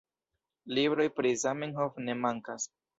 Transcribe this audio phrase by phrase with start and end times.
[0.79, 2.71] Libroj pri Zamenhof ne mankas.